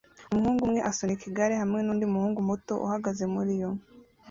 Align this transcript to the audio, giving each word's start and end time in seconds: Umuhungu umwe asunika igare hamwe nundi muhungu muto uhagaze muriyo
Umuhungu 0.31 0.61
umwe 0.67 0.79
asunika 0.89 1.23
igare 1.29 1.53
hamwe 1.61 1.79
nundi 1.81 2.05
muhungu 2.13 2.39
muto 2.49 2.73
uhagaze 2.85 3.23
muriyo 3.33 3.69